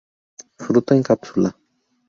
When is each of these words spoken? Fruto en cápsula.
Fruto 0.63 0.95
en 0.95 1.03
cápsula. 1.03 1.55